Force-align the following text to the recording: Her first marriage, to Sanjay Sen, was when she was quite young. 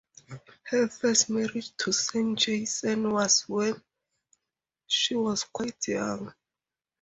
Her 0.63 0.87
first 0.87 1.29
marriage, 1.29 1.77
to 1.77 1.91
Sanjay 1.91 2.67
Sen, 2.67 3.11
was 3.11 3.43
when 3.47 3.79
she 4.87 5.13
was 5.13 5.43
quite 5.43 5.87
young. 5.89 6.33